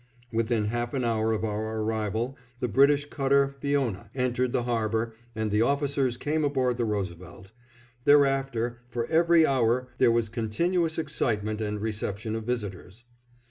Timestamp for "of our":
1.31-1.77